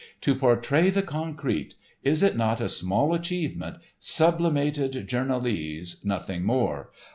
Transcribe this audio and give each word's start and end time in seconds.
"To 0.21 0.33
portray 0.33 0.89
the 0.89 1.03
concrete—is 1.03 2.23
it 2.23 2.35
not 2.35 2.59
a 2.59 2.69
small 2.69 3.13
achievement, 3.13 3.77
sublimated 3.99 4.93
journalese, 5.07 6.03
nothing 6.03 6.43
more? 6.43 6.89